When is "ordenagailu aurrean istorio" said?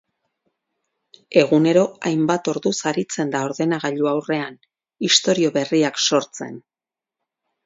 3.51-5.53